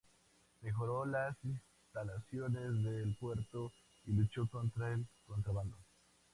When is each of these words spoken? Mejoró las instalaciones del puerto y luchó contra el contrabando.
Mejoró 0.63 1.05
las 1.05 1.37
instalaciones 1.43 2.83
del 2.83 3.15
puerto 3.19 3.71
y 4.07 4.13
luchó 4.13 4.47
contra 4.49 4.91
el 4.93 5.05
contrabando. 5.27 5.77